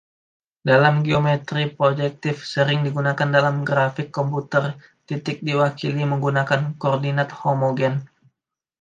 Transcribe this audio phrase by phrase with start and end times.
[0.69, 4.63] Dalam geometri projektif, sering digunakan dalam grafik komputer,
[5.07, 7.95] titik diwakili menggunakan koordinat homogen.